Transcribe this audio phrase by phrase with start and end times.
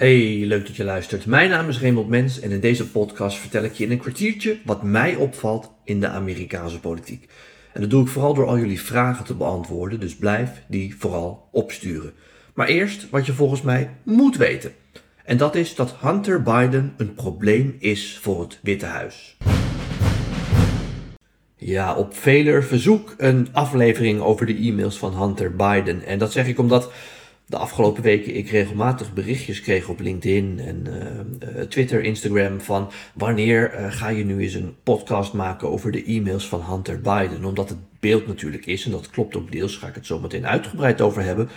[0.00, 1.26] Hey, leuk dat je luistert.
[1.26, 4.58] Mijn naam is Raymond Mens en in deze podcast vertel ik je in een kwartiertje
[4.64, 7.28] wat mij opvalt in de Amerikaanse politiek.
[7.72, 11.48] En dat doe ik vooral door al jullie vragen te beantwoorden, dus blijf die vooral
[11.52, 12.12] opsturen.
[12.54, 14.72] Maar eerst wat je volgens mij moet weten.
[15.24, 19.36] En dat is dat Hunter Biden een probleem is voor het Witte Huis.
[21.56, 26.02] Ja, op veler verzoek een aflevering over de e-mails van Hunter Biden.
[26.02, 26.92] En dat zeg ik omdat
[27.50, 30.86] de afgelopen weken ik regelmatig berichtjes kreeg op LinkedIn en
[31.42, 36.04] uh, Twitter, Instagram van wanneer uh, ga je nu eens een podcast maken over de
[36.04, 37.44] e-mails van Hunter Biden.
[37.44, 40.46] Omdat het beeld natuurlijk is, en dat klopt ook deels, ga ik het zo meteen
[40.46, 41.48] uitgebreid over hebben,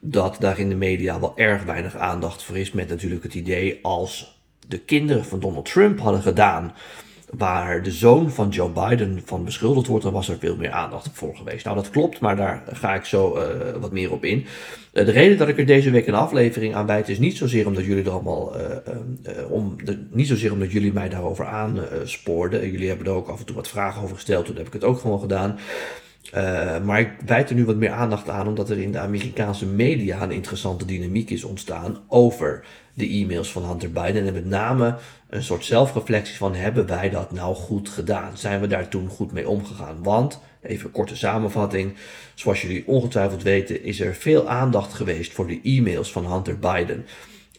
[0.00, 3.78] dat daar in de media wel erg weinig aandacht voor is met natuurlijk het idee
[3.82, 6.72] als de kinderen van Donald Trump hadden gedaan
[7.36, 11.10] waar de zoon van Joe Biden van beschuldigd wordt, dan was er veel meer aandacht
[11.12, 11.64] voor geweest.
[11.64, 13.44] Nou, dat klopt, maar daar ga ik zo uh,
[13.80, 14.38] wat meer op in.
[14.92, 17.66] Uh, de reden dat ik er deze week een aflevering aan wijd is niet zozeer
[17.66, 18.66] omdat jullie er allemaal, uh,
[19.84, 22.70] de, niet zozeer omdat jullie mij daarover aanspoorden.
[22.70, 24.84] jullie hebben er ook af en toe wat vragen over gesteld, toen heb ik het
[24.84, 25.58] ook gewoon gedaan.
[26.84, 30.22] Maar ik wijd er nu wat meer aandacht aan, omdat er in de Amerikaanse media
[30.22, 34.26] een interessante dynamiek is ontstaan over de e-mails van Hunter Biden.
[34.26, 34.96] En met name
[35.28, 38.36] een soort zelfreflectie van hebben wij dat nou goed gedaan?
[38.36, 40.02] Zijn we daar toen goed mee omgegaan?
[40.02, 41.94] Want, even korte samenvatting,
[42.34, 47.06] zoals jullie ongetwijfeld weten, is er veel aandacht geweest voor de e-mails van Hunter Biden.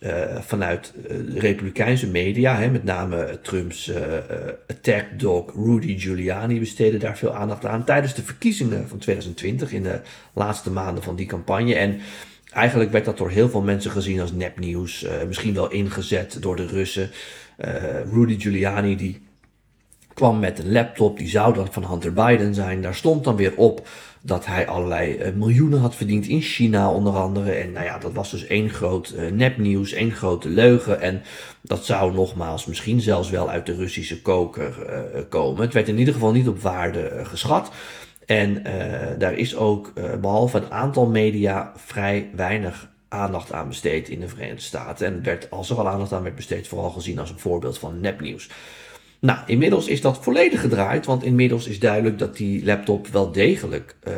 [0.06, 3.98] Uh, vanuit uh, republikeinse media, hè, met name Trumps uh,
[4.68, 9.84] attack dog Rudy Giuliani besteden daar veel aandacht aan tijdens de verkiezingen van 2020 in
[9.84, 10.02] de
[10.34, 11.76] laatste maanden van die campagne.
[11.76, 12.00] En
[12.54, 16.68] eigenlijk werd dat door heel veel mensen gezien als nepnieuws, misschien wel ingezet door de
[16.68, 17.10] Russen.
[18.12, 19.22] Rudy Giuliani die
[20.14, 22.82] kwam met een laptop, die zou dan van Hunter Biden zijn.
[22.82, 23.88] Daar stond dan weer op
[24.22, 27.52] dat hij allerlei uh, miljoenen had verdiend in China onder andere.
[27.52, 31.02] En nou ja, dat was dus één groot uh, nepnieuws, één grote leugen.
[31.02, 31.22] En
[31.62, 34.76] dat zou nogmaals misschien zelfs wel uit de Russische koker
[35.30, 35.62] komen.
[35.62, 37.72] Het werd in ieder geval niet op waarde geschat.
[38.26, 38.64] En
[39.18, 44.62] daar is ook, behalve een aantal media, vrij weinig aandacht aan besteed in de Verenigde
[44.62, 45.08] Staten.
[45.08, 48.00] En werd, als er al aandacht aan werd besteed, vooral gezien als een voorbeeld van
[48.00, 48.50] nepnieuws.
[49.24, 53.96] Nou, inmiddels is dat volledig gedraaid, want inmiddels is duidelijk dat die laptop wel degelijk
[54.08, 54.14] uh,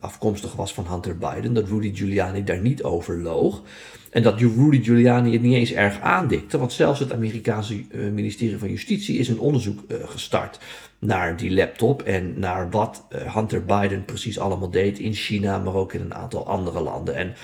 [0.00, 1.54] afkomstig was van Hunter Biden.
[1.54, 3.62] Dat Rudy Giuliani daar niet over loog.
[4.10, 8.58] En dat Rudy Giuliani het niet eens erg aandikte, want zelfs het Amerikaanse uh, ministerie
[8.58, 10.58] van Justitie is een onderzoek gestart
[10.98, 15.92] naar die laptop en naar wat Hunter Biden precies allemaal deed in China, maar ook
[15.92, 17.14] in een aantal andere landen.
[17.14, 17.34] En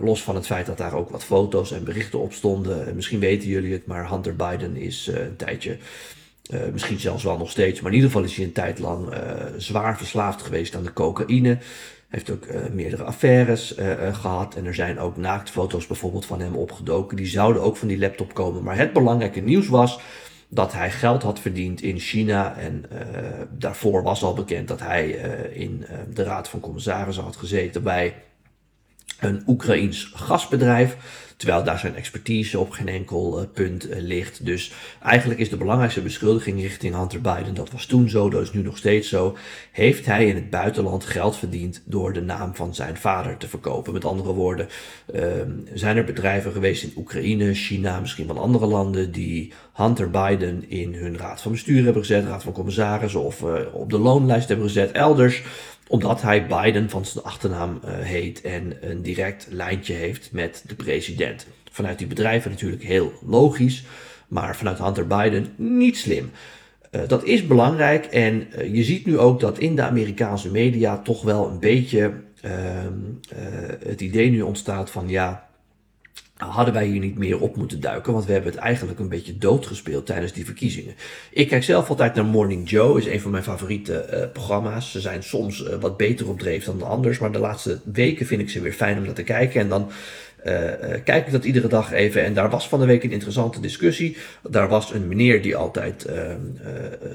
[0.00, 2.94] los van het feit dat daar ook wat foto's en berichten op stonden.
[2.94, 5.78] misschien weten jullie het, maar Hunter Biden is een tijdje,
[6.72, 9.14] misschien zelfs wel nog steeds, maar in ieder geval is hij een tijd lang
[9.56, 11.58] zwaar verslaafd geweest aan de cocaïne.
[12.08, 13.74] Heeft ook meerdere affaires
[14.12, 14.54] gehad.
[14.54, 17.16] En er zijn ook naaktfoto's bijvoorbeeld van hem opgedoken.
[17.16, 18.62] Die zouden ook van die laptop komen.
[18.62, 20.00] Maar het belangrijke nieuws was
[20.48, 22.56] dat hij geld had verdiend in China.
[22.56, 22.84] En
[23.50, 25.08] daarvoor was al bekend dat hij
[25.52, 25.84] in
[26.14, 28.14] de Raad van Commissarissen had gezeten bij
[29.20, 30.96] een Oekraïns gasbedrijf.
[31.36, 34.44] Terwijl daar zijn expertise op geen enkel uh, punt uh, ligt.
[34.44, 34.72] Dus
[35.02, 38.62] eigenlijk is de belangrijkste beschuldiging richting Hunter Biden, dat was toen zo, dat is nu
[38.62, 39.36] nog steeds zo.
[39.72, 43.92] Heeft hij in het buitenland geld verdiend door de naam van zijn vader te verkopen?
[43.92, 44.68] Met andere woorden,
[45.14, 45.22] uh,
[45.74, 50.94] zijn er bedrijven geweest in Oekraïne, China, misschien wel andere landen, die Hunter Biden in
[50.94, 54.66] hun raad van bestuur hebben gezet, raad van commissarissen of eh, op de loonlijst hebben
[54.66, 55.42] gezet, elders
[55.88, 60.74] omdat hij Biden van zijn achternaam uh, heet en een direct lijntje heeft met de
[60.74, 61.46] president.
[61.70, 63.84] Vanuit die bedrijven natuurlijk heel logisch,
[64.28, 66.30] maar vanuit Hunter Biden niet slim.
[66.90, 70.98] Uh, dat is belangrijk en uh, je ziet nu ook dat in de Amerikaanse media
[70.98, 72.92] toch wel een beetje ehm,
[73.86, 75.48] het idee nu ontstaat van ja,
[76.36, 79.38] hadden wij hier niet meer op moeten duiken, want we hebben het eigenlijk een beetje
[79.38, 80.94] doodgespeeld tijdens die verkiezingen.
[81.30, 84.90] Ik kijk zelf altijd naar Morning Joe, is een van mijn favoriete uh, programma's.
[84.90, 88.26] Ze zijn soms uh, wat beter op dreef dan de anders, maar de laatste weken
[88.26, 89.60] vind ik ze weer fijn om naar te kijken.
[89.60, 89.90] En dan
[90.46, 90.52] uh,
[91.04, 92.24] kijk ik dat iedere dag even.
[92.24, 94.16] En daar was van de week een interessante discussie.
[94.42, 96.06] Daar was een meneer die altijd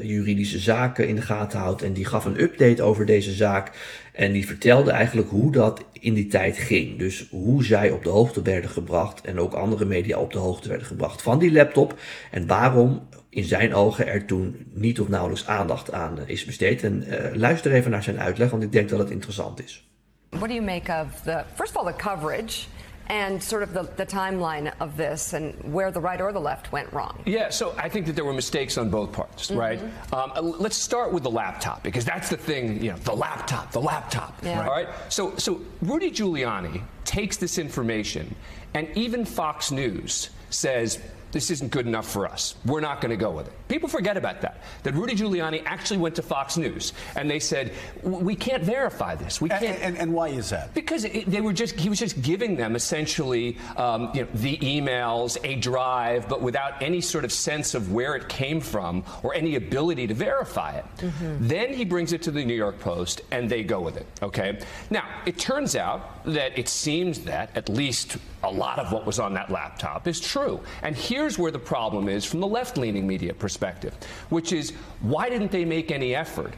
[0.01, 1.81] juridische zaken in de gaten houdt.
[1.81, 3.71] En die gaf een update over deze zaak.
[4.13, 6.99] En die vertelde eigenlijk hoe dat in die tijd ging.
[6.99, 10.69] Dus hoe zij op de hoogte werden gebracht en ook andere media op de hoogte
[10.69, 11.99] werden gebracht van die laptop.
[12.31, 16.83] En waarom in zijn ogen er toen niet of nauwelijks aandacht aan is besteed.
[16.83, 19.89] En uh, luister even naar zijn uitleg, want ik denk dat het interessant is.
[20.29, 22.67] What do you make of the first of all the coverage
[23.11, 26.71] and sort of the, the timeline of this and where the right or the left
[26.71, 27.21] went wrong.
[27.25, 29.59] Yeah, so I think that there were mistakes on both parts, mm-hmm.
[29.59, 29.79] right?
[30.13, 33.73] Um, uh, let's start with the laptop because that's the thing, you know, the laptop,
[33.73, 34.39] the laptop.
[34.41, 34.65] Yeah.
[34.65, 34.87] All right.
[35.09, 38.33] So, so Rudy Giuliani takes this information,
[38.73, 40.97] and even Fox News says
[41.31, 42.55] this isn't good enough for us.
[42.65, 43.53] We're not going to go with it.
[43.67, 44.61] People forget about that.
[44.83, 47.73] That Rudy Giuliani actually went to Fox News and they said,
[48.03, 49.41] "We can't verify this.
[49.41, 50.73] We can't." And, and, and why is that?
[50.73, 54.57] Because it, they were just he was just giving them essentially, um, you know, the
[54.57, 59.33] emails, a drive, but without any sort of sense of where it came from or
[59.33, 60.85] any ability to verify it.
[60.97, 61.47] Mm-hmm.
[61.47, 64.05] Then he brings it to the New York Post and they go with it.
[64.21, 64.59] Okay.
[64.89, 69.19] Now it turns out that it seems that at least a lot of what was
[69.19, 70.59] on that laptop is true.
[70.81, 73.93] And here's where the problem is from the left leaning media perspective,
[74.29, 74.71] which is
[75.01, 76.53] why didn't they make any effort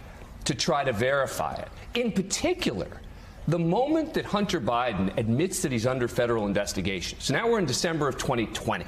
[0.45, 1.69] to try to verify it?
[1.95, 3.01] In particular,
[3.47, 7.65] the moment that Hunter Biden admits that he's under federal investigation, so now we're in
[7.65, 8.85] December of 2020,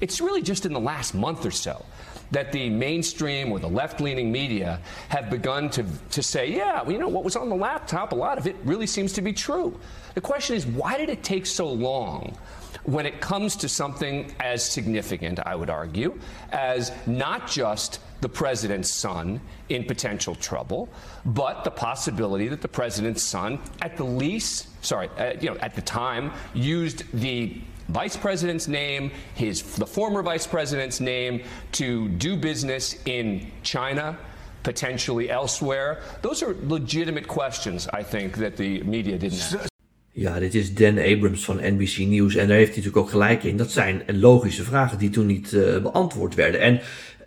[0.00, 1.84] it's really just in the last month or so
[2.30, 6.92] that the mainstream or the left leaning media have begun to, to say, yeah, well,
[6.92, 9.32] you know, what was on the laptop, a lot of it really seems to be
[9.32, 9.78] true.
[10.14, 12.36] The question is, why did it take so long?
[12.84, 16.18] When it comes to something as significant, I would argue,
[16.52, 20.88] as not just the president's son in potential trouble,
[21.24, 25.74] but the possibility that the president's son, at the least, sorry, uh, you know, at
[25.74, 31.42] the time, used the vice president's name, his the former vice president's name
[31.72, 34.16] to do business in China,
[34.62, 35.98] potentially elsewhere.
[36.22, 39.68] Those are legitimate questions, I think, that the media didn't ask.
[40.12, 43.44] Ja, dit is Dan Abrams van NBC News en daar heeft hij natuurlijk ook gelijk
[43.44, 43.56] in.
[43.56, 46.60] Dat zijn logische vragen die toen niet uh, beantwoord werden.
[46.60, 46.80] En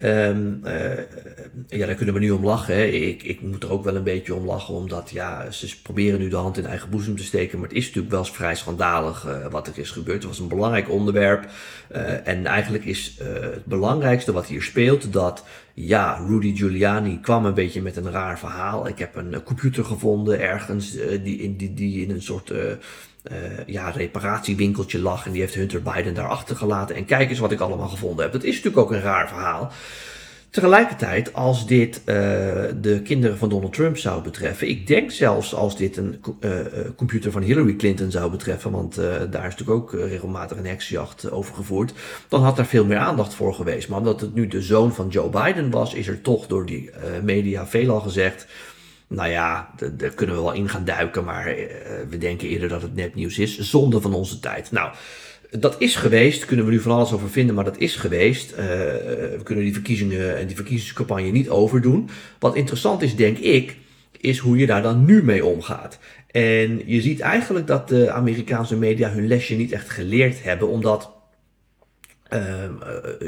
[0.03, 0.71] Um, uh,
[1.67, 2.75] ja, daar kunnen we nu om lachen.
[2.75, 2.83] Hè.
[2.83, 6.29] Ik, ik moet er ook wel een beetje om lachen, omdat ja, ze proberen nu
[6.29, 7.59] de hand in eigen boezem te steken.
[7.59, 10.17] Maar het is natuurlijk wel vrij schandalig uh, wat er is gebeurd.
[10.17, 11.49] Het was een belangrijk onderwerp.
[11.91, 17.53] Uh, en eigenlijk is het belangrijkste wat hier speelt dat ja, Rudy Giuliani kwam een
[17.53, 18.87] beetje met een raar verhaal.
[18.87, 20.91] Ik heb een computer gevonden ergens
[21.23, 22.53] die, in, die, die in een soort
[23.31, 25.25] uh, ja, reparatiewinkeltje lag.
[25.25, 26.95] En die heeft Hunter Biden daar achtergelaten.
[26.95, 28.33] En kijk eens wat ik allemaal gevonden heb.
[28.33, 29.71] Dat is natuurlijk ook een raar verhaal.
[30.49, 32.05] Tegelijkertijd, als dit uh,
[32.81, 36.59] de kinderen van Donald Trump zou betreffen, ik denk zelfs als dit een uh,
[36.95, 41.55] computer van Hillary Clinton zou betreffen, want daar is natuurlijk ook regelmatig een heksjacht over
[41.55, 41.93] gevoerd,
[42.27, 43.89] dan had daar veel meer aandacht voor geweest.
[43.89, 46.89] Maar omdat het nu de zoon van Joe Biden was, is er toch door die
[47.23, 48.47] media veelal gezegd
[49.11, 51.65] nou ja, daar kunnen we wel in gaan duiken, maar uh,
[52.09, 53.59] we denken eerder dat het nepnieuws is.
[53.59, 54.71] Zonde van onze tijd.
[54.71, 54.93] Nou,
[55.49, 58.51] dat is geweest, kunnen we nu van alles over vinden, maar dat is geweest.
[58.51, 62.09] Uh, we kunnen die verkiezingen en die verkiezingscampagne niet overdoen.
[62.39, 63.77] Wat interessant is, denk ik,
[64.19, 65.99] is hoe je daar dan nu mee omgaat.
[66.31, 71.11] En je ziet eigenlijk dat de Amerikaanse media hun lesje niet echt geleerd hebben, omdat.
[72.33, 72.39] Uh,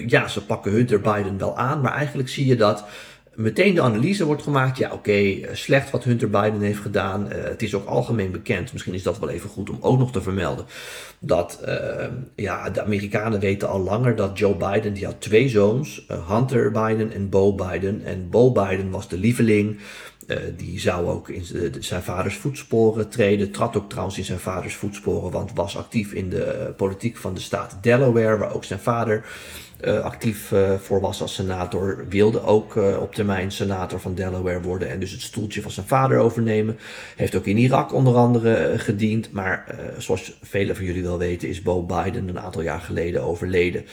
[0.07, 2.85] ja, ze pakken Hunter Biden wel aan, maar eigenlijk zie je dat
[3.35, 4.77] meteen de analyse wordt gemaakt.
[4.77, 7.27] Ja, oké, eh, slecht wat Hunter Biden heeft gedaan.
[7.31, 8.71] Uh, het is ook algemeen bekend.
[8.71, 10.65] Misschien is dat wel even goed om ook nog te vermelden.
[11.19, 16.05] Dat uh, ja, de Amerikanen weten al langer dat Joe Biden, die had twee zoons.
[16.27, 18.01] Hunter Biden en Bo Biden.
[18.05, 19.79] En Bo Biden was de lieveling.
[20.55, 21.45] Die zou ook in
[21.79, 23.51] zijn vaders voetsporen treden.
[23.51, 25.31] Trad ook trouwens in zijn vaders voetsporen.
[25.31, 28.37] Want was actief in de politiek van de staat Delaware.
[28.37, 29.25] Waar ook zijn vader
[29.81, 32.05] uh, actief voor was als senator.
[32.09, 36.17] Wilde ook op termijn senator van Delaware worden en dus het stoeltje van zijn vader
[36.17, 36.77] overnemen.
[37.15, 39.31] Heeft ook in Irak onder andere gediend.
[39.31, 43.85] Maar zoals velen van jullie wel weten is Bo Biden een aantal jaar geleden overleden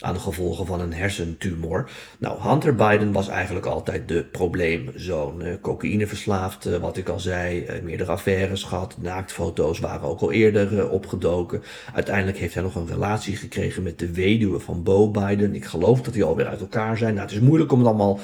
[0.00, 1.90] aan de gevolgen van een hersentumor.
[2.18, 5.46] Nou, Hunter Biden was eigenlijk altijd de probleemzoon.
[5.46, 8.96] Uh, cocaïneverslaafd, uh, wat ik al zei, uh, meerdere affaires gehad.
[9.00, 11.62] Naaktfoto's waren ook al eerder opgedoken.
[11.94, 15.54] Uiteindelijk heeft hij nog een relatie gekregen met de weduwe van Bo Biden.
[15.54, 17.14] Ik geloof dat die alweer uit elkaar zijn.
[17.14, 18.20] Nou, het is moeilijk om het allemaal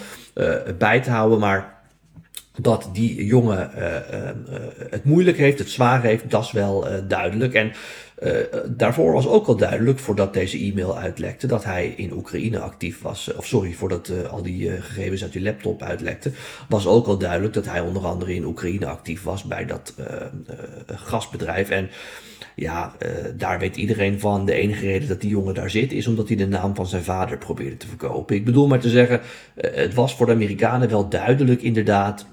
[0.79, 1.72] bij te houden, maar
[2.61, 3.71] dat die jongen
[4.91, 7.55] het moeilijk heeft, het zwaar heeft, dat is wel duidelijk.
[7.55, 7.73] En
[8.23, 8.37] uh,
[8.69, 13.35] daarvoor was ook al duidelijk, voordat deze e-mail uitlekte, dat hij in Oekraïne actief was.
[13.37, 16.31] Of sorry, voordat uh, al die uh, gegevens uit die laptop uitlekte,
[16.69, 19.95] was ook al duidelijk dat hij onder andere in Oekraïne actief was bij dat
[20.87, 21.71] gasbedrijf.
[21.71, 21.91] En
[22.57, 22.93] ja,
[23.37, 24.47] daar weet iedereen van.
[24.47, 27.03] De enige reden dat die jongen daar zit, is omdat hij de naam van zijn
[27.03, 28.37] vader probeerde te verkopen.
[28.37, 29.21] Ik bedoel maar te zeggen,
[29.61, 32.27] het was voor de Amerikanen wel duidelijk inderdaad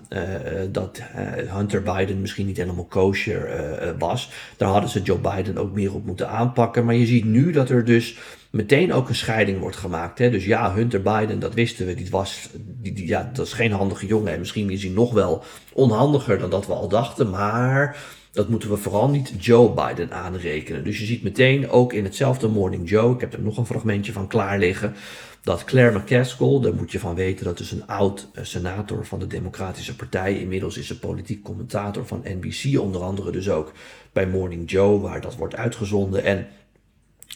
[0.72, 1.02] dat
[1.48, 3.50] Hunter Biden misschien niet helemaal kosher
[3.98, 4.32] was.
[4.58, 6.86] Daar hadden ze Joe Biden ook meer op moeten aanpakken.
[6.86, 8.18] Maar je ziet nu dat er dus
[8.50, 10.20] meteen ook een scheiding wordt gemaakt.
[10.20, 10.30] Hè?
[10.30, 13.72] Dus ja, Hunter Biden, dat wisten we, die was, die, die, ja, dat is geen
[13.72, 14.34] handige jongen.
[14.34, 17.30] En misschien is hij nog wel onhandiger dan dat we al dachten.
[17.30, 17.98] Maar
[18.40, 20.84] dat moeten we vooral niet Joe Biden aanrekenen.
[20.84, 24.12] Dus je ziet meteen ook in hetzelfde Morning Joe, ik heb er nog een fragmentje
[24.12, 24.94] van klaar liggen,
[25.44, 29.20] dat Claire McCaskill, daar moet je van weten, dat is een oud eh, senator van
[29.20, 30.40] de Democratische Partij.
[30.40, 33.72] Inmiddels is ze politiek commentator van NBC, onder andere dus ook
[34.14, 36.24] bij Morning Joe, waar dat wordt uitgezonden.
[36.24, 36.48] En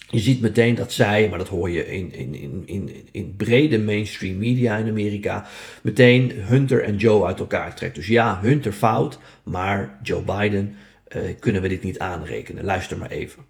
[0.10, 3.80] je ziet meteen dat zij, maar dat hoor je in, in, in, in, in brede
[3.80, 5.46] mainstream media in Amerika,
[5.82, 7.96] meteen Hunter en Joe uit elkaar trekt.
[7.96, 10.76] Dus ja, Hunter fout, maar Joe Biden
[11.16, 12.64] uh, kunnen we dit niet aanrekenen.
[12.64, 13.46] Luister maar even.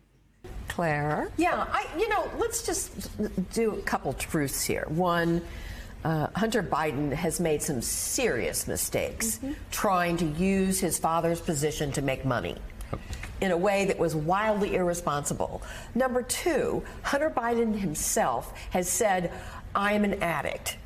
[0.67, 1.29] Claire?
[1.36, 3.10] Yeah, I, you know, let's just
[3.53, 4.86] do a couple truths here.
[4.98, 5.41] One,
[6.03, 9.55] uh, Hunter Biden has made some serious mistakes mm -hmm.
[9.70, 12.55] trying to use his father's position to make money
[13.41, 15.62] in a way that was wildly irresponsible.
[15.93, 19.32] Number two, Hunter Biden himself has said,
[19.75, 20.77] I am an addict.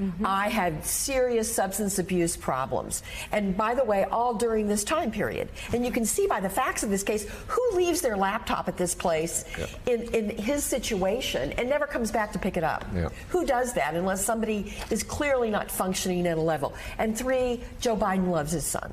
[0.00, 0.26] Mm-hmm.
[0.26, 3.02] I had serious substance abuse problems.
[3.32, 5.48] And by the way, all during this time period.
[5.72, 8.76] And you can see by the facts of this case who leaves their laptop at
[8.76, 9.66] this place yeah.
[9.86, 12.84] in, in his situation and never comes back to pick it up.
[12.94, 13.08] Yeah.
[13.30, 16.74] Who does that unless somebody is clearly not functioning at a level?
[16.98, 18.92] And three, Joe Biden loves his son.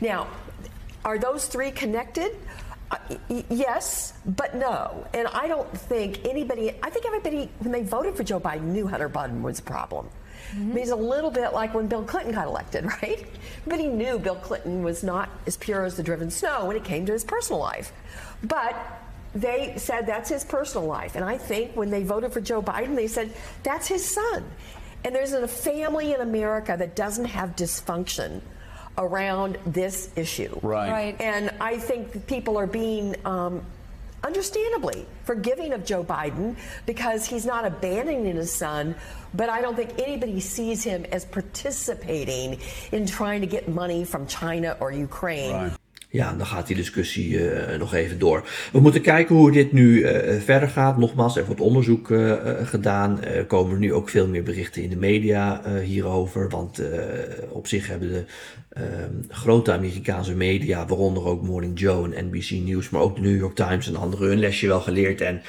[0.00, 0.28] Now,
[1.04, 2.36] are those three connected?
[2.90, 2.96] Uh,
[3.48, 5.06] yes, but no.
[5.14, 8.86] And I don't think anybody, I think everybody, when they voted for Joe Biden, knew
[8.86, 10.08] Hunter Biden was a problem.
[10.54, 10.76] Mm-hmm.
[10.76, 13.26] He's a little bit like when Bill Clinton got elected, right?
[13.66, 16.84] But he knew Bill Clinton was not as pure as the driven snow when it
[16.84, 17.92] came to his personal life.
[18.42, 18.76] But
[19.34, 21.16] they said that's his personal life.
[21.16, 23.32] And I think when they voted for Joe Biden, they said
[23.62, 24.44] that's his son.
[25.04, 28.40] And there's a family in America that doesn't have dysfunction
[28.98, 30.58] around this issue.
[30.62, 30.90] Right.
[30.90, 31.20] right.
[31.20, 33.64] And I think people are being um,
[34.24, 38.94] understandably forgiving of Joe Biden because he's not abandoning his son,
[39.34, 42.60] but I don't think anybody sees him as participating
[42.92, 45.54] in trying to get money from China or Ukraine.
[45.54, 45.72] Right.
[46.12, 48.48] Ja, dan gaat die discussie uh, nog even door.
[48.72, 50.98] We moeten kijken hoe dit nu uh, verder gaat.
[50.98, 53.22] Nogmaals, er wordt onderzoek uh, gedaan.
[53.22, 56.48] Er komen nu ook veel meer berichten in de media hierover.
[56.48, 56.82] Want
[57.50, 58.24] op zich hebben de
[58.72, 63.36] Ehm, grote Amerikaanse media, waaronder ook Morning Joe en NBC News, maar ook de New
[63.36, 65.42] York Times en anderen, hun lesje wel geleerd en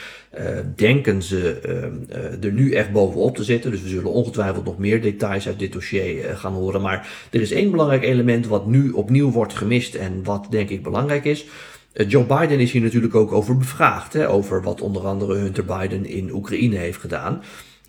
[0.75, 3.71] denken ze uh, uh, er nu echt bovenop te zitten.
[3.71, 6.81] Dus we zullen ongetwijfeld nog meer details uit dit dossier eh, gaan horen.
[6.81, 10.83] Maar er is één belangrijk element wat nu opnieuw wordt gemist en wat denk ik
[10.83, 11.45] belangrijk is.
[11.93, 15.65] Eh, Joe Biden is hier natuurlijk ook over bevraagd, hè, over wat onder andere Hunter
[15.65, 17.41] Biden in Oekraïne heeft gedaan.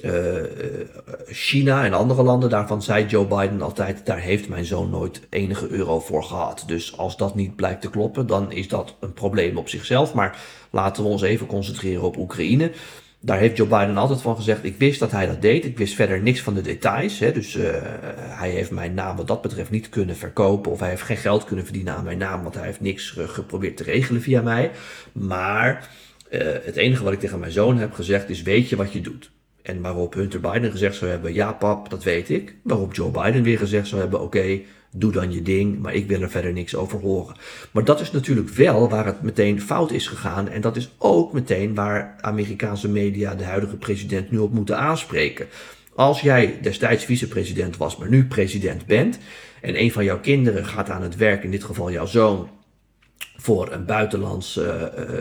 [0.04, 0.12] Uh,
[1.26, 5.68] China en andere landen, daarvan zei Joe Biden altijd, daar heeft mijn zoon nooit enige
[5.68, 6.64] euro voor gehad.
[6.66, 10.14] Dus als dat niet blijkt te kloppen, dan is dat een probleem op zichzelf.
[10.14, 10.38] Maar
[10.70, 12.70] laten we ons even concentreren op Oekraïne.
[13.24, 15.64] Daar heeft Joe Biden altijd van gezegd, ik wist dat hij dat deed.
[15.64, 17.18] Ik wist verder niks van de details.
[17.18, 17.32] Hè.
[17.32, 17.64] Dus uh,
[18.18, 20.72] hij heeft mijn naam wat dat betreft niet kunnen verkopen.
[20.72, 23.76] Of hij heeft geen geld kunnen verdienen aan mijn naam, want hij heeft niks geprobeerd
[23.76, 24.70] te regelen via mij.
[25.12, 25.88] Maar
[26.64, 29.30] het enige wat ik tegen mijn zoon heb gezegd is, weet je wat je doet?
[29.64, 32.56] En waarop Hunter Biden gezegd zou hebben: Ja, pap, dat weet ik.
[32.62, 34.60] Waarop Joe Biden weer gezegd zou hebben: Oké,
[34.96, 37.36] doe dan je ding, maar ik wil er verder niks over horen.
[37.70, 40.48] Maar dat is natuurlijk wel waar het meteen fout is gegaan.
[40.48, 45.46] En dat is ook meteen waar Amerikaanse media de huidige president nu op moeten aanspreken.
[45.94, 49.18] Als jij destijds vicepresident was, maar nu president bent.
[49.60, 52.48] en een van jouw kinderen gaat aan het werk, in dit geval jouw zoon
[53.36, 54.72] voor een buitenlands uh,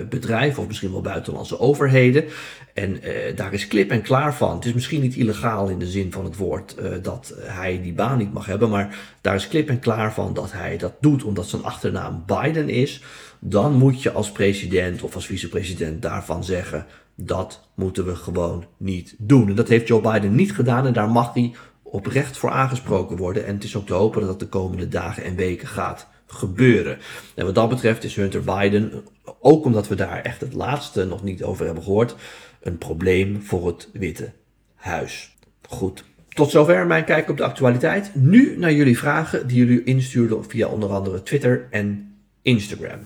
[0.10, 2.25] bedrijf of misschien wel buitenlandse overheden.
[2.74, 4.55] En uh, daar is klip en klaar van.
[4.55, 8.17] Het is misschien niet illegaal in de zin van het woord dat hij die baan
[8.17, 11.48] niet mag hebben, maar daar is klip en klaar van dat hij dat doet omdat
[11.48, 13.03] zijn achternaam Biden is.
[13.39, 19.15] Dan moet je als president of als vicepresident daarvan zeggen: dat moeten we gewoon niet
[19.17, 19.50] doen.
[19.50, 21.53] En dat heeft Joe Biden niet gedaan en daar mag hij
[21.84, 23.46] oprecht voor aangesproken worden.
[23.46, 26.97] En het is ook te hopen dat dat de komende dagen en weken gaat gebeuren.
[27.35, 28.91] En wat dat betreft is Hunter Biden,
[29.39, 32.15] ook omdat we daar echt het laatste nog niet over hebben gehoord,
[32.61, 34.31] een probleem voor het Witte
[34.75, 35.35] Huis.
[35.69, 36.03] Goed.
[36.29, 38.11] Tot zover mijn kijk op de actualiteit.
[38.15, 42.99] Nu naar jullie vragen die jullie instuurden via onder andere Twitter en Instagram.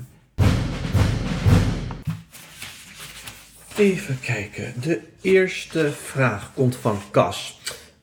[3.78, 4.74] Even kijken.
[4.82, 7.60] De eerste vraag komt van Cas.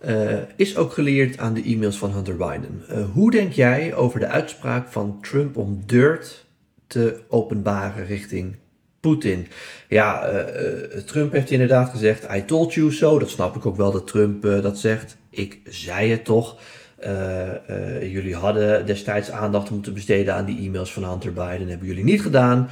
[0.08, 2.84] Uh, is ook geleerd aan de e-mails van Hunter Biden.
[2.90, 6.44] Uh, hoe denk jij over de uitspraak van Trump om dirt
[6.86, 8.56] te openbaren richting
[9.00, 9.46] Poetin?
[9.88, 10.38] Ja, uh,
[10.98, 13.18] Trump heeft inderdaad gezegd: I told you so.
[13.18, 15.16] Dat snap ik ook wel dat Trump dat zegt.
[15.30, 16.58] Ik zei het toch.
[18.00, 21.68] jullie hadden destijds aandacht moeten besteden aan die e-mails van Hunter Biden.
[21.68, 22.68] Hebben jullie niet gedaan.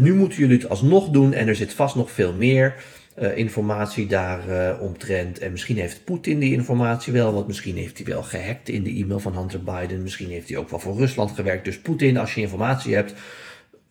[0.00, 2.74] nu moeten jullie het alsnog doen en er zit vast nog veel meer.
[3.18, 5.38] Uh, informatie daar uh, omtrent.
[5.38, 8.90] En misschien heeft Poetin die informatie wel, want misschien heeft hij wel gehackt in de
[8.90, 10.02] e-mail van Hunter Biden.
[10.02, 11.64] Misschien heeft hij ook wel voor Rusland gewerkt.
[11.64, 13.14] Dus Poetin, als je informatie hebt,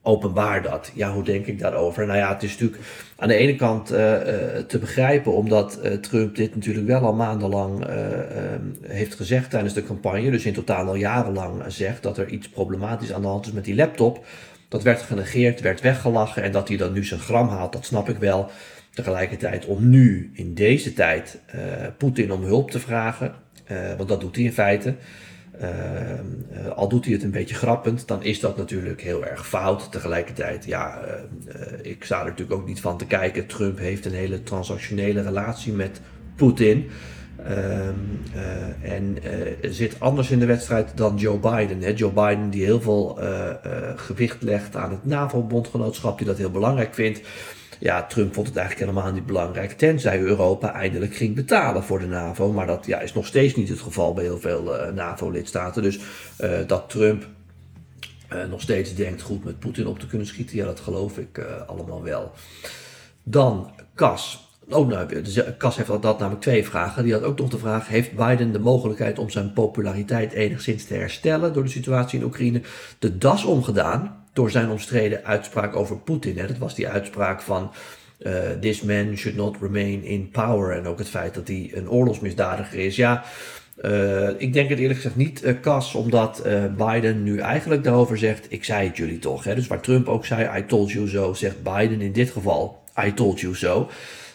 [0.01, 0.91] openbaar dat.
[0.93, 2.05] Ja, hoe denk ik daarover?
[2.05, 2.81] Nou ja, het is natuurlijk
[3.15, 3.97] aan de ene kant uh,
[4.67, 7.85] te begrijpen, omdat Trump dit natuurlijk wel al maandenlang
[8.81, 10.31] heeft gezegd tijdens de campagne.
[10.31, 13.65] Dus in totaal al jarenlang zegt dat er iets problematisch aan de hand is met
[13.65, 14.25] die laptop.
[14.67, 18.09] Dat werd genegeerd, werd weggelachen en dat hij dan nu zijn gram haalt, dat snap
[18.09, 18.51] ik wel.
[18.93, 21.39] Tegelijkertijd om nu, in deze tijd,
[21.97, 23.33] Poetin om hulp te vragen,
[23.97, 24.95] want dat doet hij in feite.
[25.61, 29.91] Uh, al doet hij het een beetje grappend, dan is dat natuurlijk heel erg fout.
[29.91, 30.99] Tegelijkertijd, ja,
[31.81, 33.45] ik sta er natuurlijk ook niet van te kijken.
[33.45, 36.01] Trump heeft een hele transactionele relatie met
[36.35, 36.89] Poetin.
[37.45, 37.93] Ehm,
[38.81, 39.17] en
[39.61, 41.81] zit anders in de wedstrijd dan Joe Biden.
[41.81, 41.91] Hè?
[41.95, 43.19] Joe Biden die heel veel
[43.95, 47.21] gewicht legt aan het NAVO-bondgenootschap, die dat heel belangrijk vindt.
[47.83, 52.05] Ja, Trump vond het eigenlijk helemaal niet belangrijk, tenzij Europa eindelijk ging betalen voor de
[52.05, 52.51] NAVO.
[52.51, 55.83] Maar dat ja, is nog steeds niet het geval bij heel veel uh, NAVO-lidstaten.
[55.83, 55.99] Dus
[56.41, 57.27] uh, dat Trump
[58.33, 61.45] uh, nog steeds denkt goed met Poetin op te kunnen schieten, ja, dat geloof ik
[61.67, 62.31] allemaal wel.
[63.23, 64.51] Dan Cas.
[64.69, 65.21] Oh, nou,
[65.57, 67.03] Cas heeft dat namelijk twee vragen.
[67.03, 70.93] Die had ook nog de vraag: Heeft Biden de mogelijkheid om zijn populariteit enigszins te
[70.93, 72.61] herstellen door de situatie in Oekraïne?
[72.99, 76.35] De das omgedaan door zijn omstreden uitspraak over Poetin.
[76.35, 77.71] Dat was die uitspraak van
[78.19, 80.77] uh, this man should not remain in power.
[80.77, 82.95] En ook het feit dat hij een oorlogsmisdadiger is.
[82.95, 83.23] Ja,
[83.81, 86.47] uh, ik denk het eerlijk gezegd niet, uh, Cas, omdat
[86.77, 89.43] Biden nu eigenlijk daarover zegt, ik zei het jullie toch.
[89.43, 89.55] Hè?
[89.55, 93.13] Dus waar Trump ook zei, I told you so, zegt Biden in dit geval, I
[93.13, 93.89] told you so.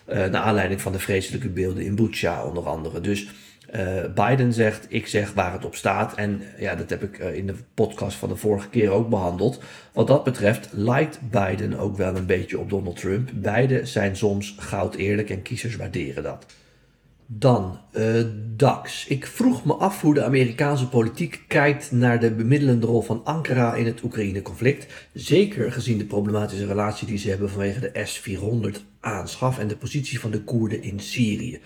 [0.06, 3.00] naar aanleiding van de vreselijke beelden in Bucha onder andere.
[3.00, 3.28] Dus
[3.74, 6.14] uh, Biden zegt, ik zeg waar het op staat.
[6.14, 9.62] En ja, dat heb ik uh, in de podcast van de vorige keer ook behandeld.
[9.92, 13.30] Wat dat betreft lijkt Biden ook wel een beetje op Donald Trump.
[13.34, 16.46] Beide zijn soms goud eerlijk en kiezers waarderen dat.
[17.30, 18.24] Dan uh,
[18.56, 19.06] DAX.
[19.06, 23.74] Ik vroeg me af hoe de Amerikaanse politiek kijkt naar de bemiddelende rol van Ankara
[23.74, 25.08] in het Oekraïne-conflict.
[25.12, 30.20] Zeker gezien de problematische relatie die ze hebben vanwege de S-400 aanschaf en de positie
[30.20, 31.60] van de Koerden in Syrië.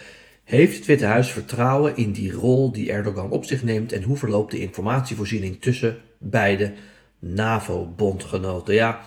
[0.45, 4.17] Heeft het Witte Huis vertrouwen in die rol die Erdogan op zich neemt en hoe
[4.17, 6.73] verloopt de informatievoorziening tussen beide
[7.19, 8.75] NAVO-bondgenoten?
[8.75, 9.01] Ja,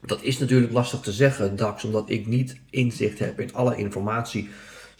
[0.00, 4.48] dat is natuurlijk lastig te zeggen, Dax, omdat ik niet inzicht heb in alle informatie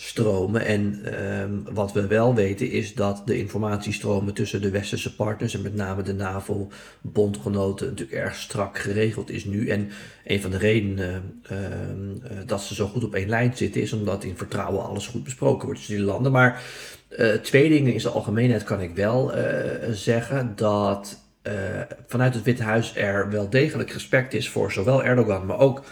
[0.00, 0.64] stromen.
[0.64, 1.02] En
[1.40, 5.74] um, wat we wel weten is dat de informatiestromen tussen de westerse partners en met
[5.74, 9.68] name de NAVO-bondgenoten natuurlijk erg strak geregeld is nu.
[9.68, 9.90] En
[10.24, 11.66] een van de redenen uh, uh,
[12.46, 15.64] dat ze zo goed op één lijn zitten is omdat in vertrouwen alles goed besproken
[15.64, 16.32] wordt tussen die landen.
[16.32, 16.62] Maar
[17.18, 19.32] uh, twee dingen in zijn algemeenheid kan ik wel
[19.90, 21.26] zeggen dat
[22.06, 25.82] vanuit het Witte Huis er wel degelijk respect is voor zowel Erdogan, maar ook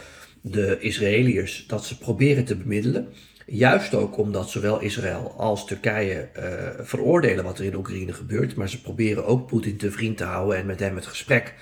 [0.41, 3.09] de Israëliërs, dat ze proberen te bemiddelen.
[3.49, 6.43] Juist ook omdat zowel Israël als Turkije uh,
[6.85, 8.57] veroordelen wat er in Oekraïne gebeurt.
[8.57, 11.55] Maar ze proberen ook Poetin te vriend te houden en met hem het gesprek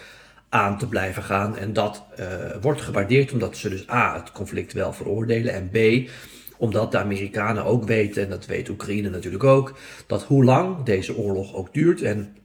[0.49, 1.57] aan te blijven gaan.
[1.57, 2.27] En dat uh,
[2.61, 5.53] wordt gewaardeerd omdat ze dus A, het conflict wel veroordelen.
[5.53, 6.11] En B,
[6.57, 11.17] omdat de Amerikanen ook weten, en dat weet Oekraïne natuurlijk ook, dat hoe lang deze
[11.17, 12.03] oorlog ook duurt.
[12.03, 12.37] En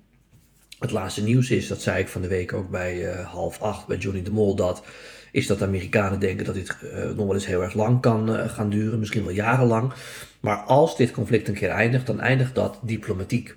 [0.79, 3.87] het laatste nieuws is, dat zei ik van de week ook bij uh, half acht
[3.87, 4.83] bij Johnny de Mol, dat
[5.31, 8.29] is dat de Amerikanen denken dat dit uh, nog wel eens heel erg lang kan
[8.29, 9.93] uh, gaan duren, misschien wel jarenlang.
[10.39, 13.55] Maar als dit conflict een keer eindigt, dan eindigt dat diplomatiek.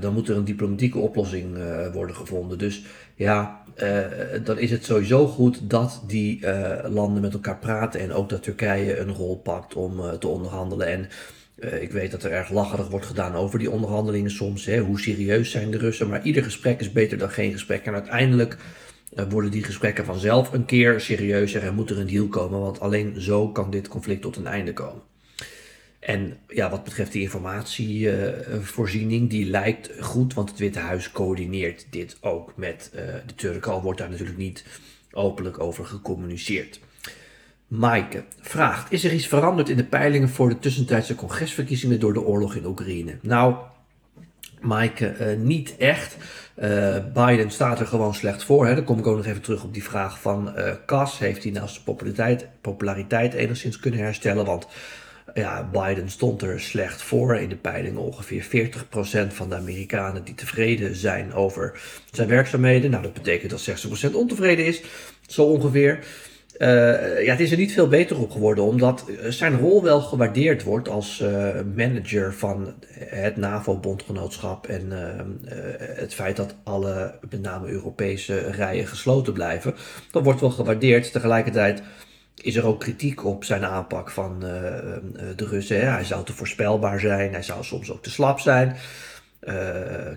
[0.00, 1.56] Dan moet er een diplomatieke oplossing
[1.92, 2.58] worden gevonden.
[2.58, 3.64] Dus ja,
[4.44, 6.46] dan is het sowieso goed dat die
[6.88, 10.86] landen met elkaar praten en ook dat Turkije een rol pakt om te onderhandelen.
[10.86, 11.08] En
[11.56, 14.64] ik weet dat er erg lacherig wordt gedaan over die onderhandelingen soms.
[14.64, 14.78] Hè?
[14.78, 16.08] Hoe serieus zijn de Russen?
[16.08, 17.84] Maar ieder gesprek is beter dan geen gesprek.
[17.84, 18.56] En uiteindelijk
[19.28, 23.20] worden die gesprekken vanzelf een keer serieuzer en moet er een deal komen, want alleen
[23.20, 25.02] zo kan dit conflict tot een einde komen.
[26.02, 32.16] En ja, wat betreft die informatievoorziening, die lijkt goed, want het Witte Huis coördineert dit
[32.20, 34.64] ook met uh, de Turken, al wordt daar natuurlijk niet
[35.12, 36.80] openlijk over gecommuniceerd.
[37.72, 42.22] Maaike vraagt: Is er iets veranderd in de peilingen voor de tussentijdse congresverkiezingen door de
[42.22, 43.18] oorlog in Oekraïne?
[43.20, 43.54] Nou,
[44.60, 46.16] Maaike, uh, niet echt.
[46.62, 48.66] Uh, Biden staat er gewoon slecht voor.
[48.66, 48.74] Hè.
[48.74, 51.18] Dan kom ik ook nog even terug op die vraag van uh, Cas.
[51.18, 54.44] Heeft hij nou zijn populariteit, populariteit enigszins kunnen herstellen?
[54.44, 54.66] Want
[55.34, 57.36] ja, Biden stond er slecht voor.
[57.36, 61.80] In de peilingen ongeveer 40% van de Amerikanen die tevreden zijn over
[62.10, 62.90] zijn werkzaamheden.
[62.90, 64.82] Nou, dat betekent dat 60% ontevreden is.
[65.26, 66.04] Zo ongeveer.
[66.58, 70.62] Uh, ja, het is er niet veel beter op geworden, omdat zijn rol wel gewaardeerd
[70.62, 74.98] wordt als uh, manager van het NAVO-bondgenootschap en uh,
[75.78, 79.74] het feit dat alle, met name Europese rijen, gesloten blijven.
[80.10, 81.12] Dat wordt wel gewaardeerd.
[81.12, 81.82] Tegelijkertijd
[82.42, 84.40] is er ook kritiek op zijn aanpak van
[85.36, 85.80] de Russen.
[85.80, 85.86] Hè?
[85.86, 88.76] Hij zou te voorspelbaar zijn, hij zou soms ook te slap zijn.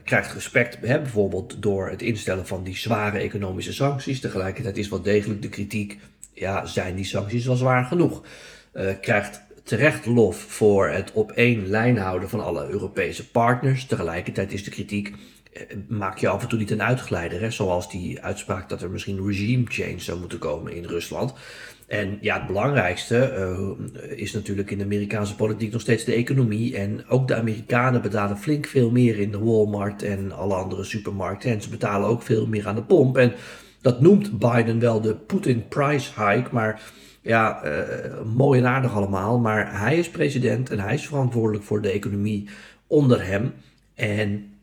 [0.03, 4.19] krijgt respect hè, bijvoorbeeld door het instellen van die zware economische sancties.
[4.19, 5.99] Tegelijkertijd is wel degelijk de kritiek,
[6.35, 8.23] ja, zijn die sancties wel zwaar genoeg?
[9.01, 13.85] krijgt terecht lof voor het op één lijn houden van alle Europese partners.
[13.85, 15.13] Tegelijkertijd is de kritiek,
[15.53, 17.51] eh, maak je af en toe niet een uitglijder, hè?
[17.51, 21.33] zoals die uitspraak dat er misschien regime change zou moeten komen in Rusland.
[21.87, 26.77] En ja, het belangrijkste uh, is natuurlijk in de Amerikaanse politiek nog steeds de economie.
[26.77, 31.51] En ook de Amerikanen betalen flink veel meer in de Walmart en alle andere supermarkten.
[31.51, 33.17] En ze betalen ook veel meer aan de pomp.
[33.17, 33.33] En
[33.85, 36.81] dat noemt Biden wel de Putin price hike, maar
[37.21, 37.71] ja, uh,
[38.35, 42.49] mooi en aardig allemaal, maar hij is president en hij is verantwoordelijk voor de economie
[42.87, 43.53] onder hem.
[43.95, 44.53] En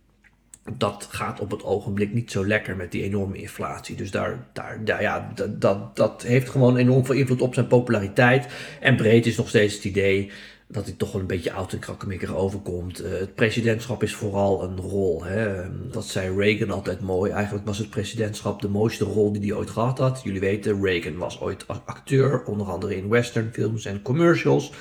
[0.77, 3.97] dat gaat op het ogenblik niet zo lekker met die enorme inflatie.
[3.97, 8.47] Dus daar, daar, daar ja, dat, dat heeft gewoon enorm veel invloed op zijn populariteit.
[8.81, 10.31] En breed is nog steeds het idee
[10.73, 13.05] dat hij toch wel een beetje oud en krakkemikkig overkomt.
[13.05, 15.25] Uh, het presidentschap is vooral een rol.
[15.25, 15.63] Hè.
[15.91, 17.31] Dat zei Reagan altijd mooi.
[17.33, 20.21] Eigenlijk was het presidentschap de mooiste rol die hij ooit gehad had.
[20.25, 24.73] Jullie weten, Reagan was ooit acteur, onder andere in westernfilms en commercials.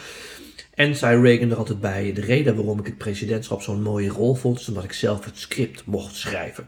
[0.74, 4.36] En zei Reagan er altijd bij, de reden waarom ik het presidentschap zo'n mooie rol
[4.36, 6.68] vond, is omdat ik zelf het script mocht schrijven.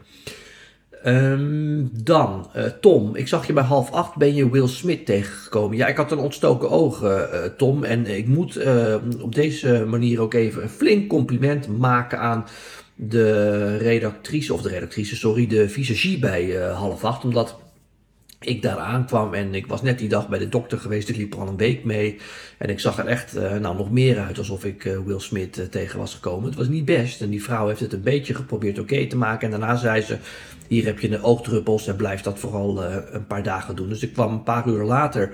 [1.06, 5.78] Um, dan, uh, Tom, ik zag je bij half acht, ben je Will Smith tegengekomen.
[5.78, 7.22] Ja, ik had een ontstoken oog, uh,
[7.58, 7.84] Tom.
[7.84, 8.60] En ik moet
[9.22, 12.46] op deze manier ook even een flink compliment maken aan
[12.96, 17.24] de redactrice, of de redactrice, sorry, de visagie bij half acht.
[17.24, 17.60] Omdat
[18.46, 21.10] ik daar aankwam en ik was net die dag bij de dokter geweest.
[21.10, 22.18] Ik liep er al een week mee.
[22.58, 25.58] En ik zag er echt uh, nou, nog meer uit alsof ik uh, Will Smith
[25.58, 26.50] uh, tegen was gekomen.
[26.50, 27.22] Het was niet best.
[27.22, 29.52] En die vrouw heeft het een beetje geprobeerd oké te maken.
[29.52, 30.18] En daarna zei ze:
[30.68, 33.90] Hier heb je de oogdruppels en blijf dat vooral een paar dagen doen.
[33.90, 35.32] Dus ik kwam een paar uur later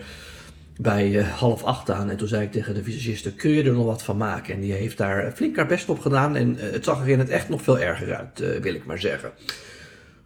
[0.78, 2.10] bij half acht aan.
[2.10, 4.54] En toen zei ik tegen de visagiste: Kun je er nog wat van maken?
[4.54, 6.36] En die heeft daar flink haar best op gedaan.
[6.36, 9.32] En het zag er in het echt nog veel erger uit, wil ik maar zeggen.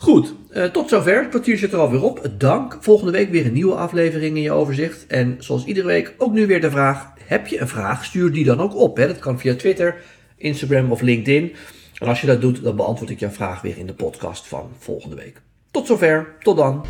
[0.04, 1.20] Goed, uh, tot zover.
[1.20, 2.32] Het kwartier zit er alweer op.
[2.38, 2.78] Dank.
[2.80, 5.08] Volgende week weer een nieuwe aflevering in je overzicht.
[5.08, 8.06] En zoals iedere week ook nu weer de vraag: heb je een vraag?
[8.06, 8.98] Stuur die dan ook op.
[8.98, 9.08] Hè?
[9.08, 9.96] Dat kan via Twitter,
[10.38, 11.56] Instagram of LinkedIn.
[11.98, 14.70] En als je dat doet, dan beantwoord ik jouw vraag weer in de podcast van
[14.78, 15.42] volgende week.
[15.72, 16.36] Tot zover.
[16.40, 16.86] Tot dan.